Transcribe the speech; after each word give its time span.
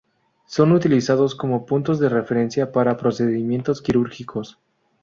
Son 0.47 0.71
utilizados 0.71 1.35
como 1.35 1.67
puntos 1.67 1.99
de 1.99 2.09
referencia 2.09 2.71
para 2.71 2.97
procedimientos 2.97 3.83
quirúrgicos. 3.83 4.57